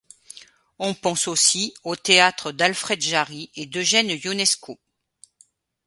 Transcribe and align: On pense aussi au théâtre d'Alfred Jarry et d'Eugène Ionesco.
On 0.79 0.95
pense 0.95 1.27
aussi 1.27 1.75
au 1.83 1.95
théâtre 1.95 2.51
d'Alfred 2.51 2.99
Jarry 3.01 3.51
et 3.55 3.67
d'Eugène 3.67 4.09
Ionesco. 4.09 4.79